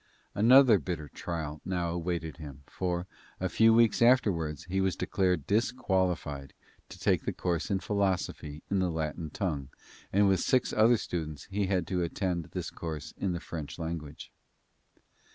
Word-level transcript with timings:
Another 0.33 0.79
bitter 0.79 1.07
trial 1.09 1.61
now 1.63 1.91
awaited 1.91 2.37
him, 2.37 2.63
for, 2.65 3.05
a 3.39 3.47
few 3.47 3.71
weeks 3.71 4.01
afterwards, 4.01 4.63
he 4.63 4.81
was 4.81 4.95
declared 4.95 5.45
disqualified 5.45 6.53
to 6.89 6.97
take 6.97 7.21
the 7.21 7.31
course 7.31 7.69
in 7.69 7.79
philosophy 7.81 8.63
in 8.71 8.79
the 8.79 8.89
Latin 8.89 9.29
tongue, 9.29 9.69
and 10.11 10.27
with 10.27 10.39
six 10.39 10.73
other 10.73 10.97
students 10.97 11.43
he 11.51 11.67
had 11.67 11.85
to 11.85 12.01
attend 12.01 12.45
this 12.45 12.71
course 12.71 13.13
in 13.15 13.33
the 13.33 13.39
French 13.39 13.77
language. 13.77 14.31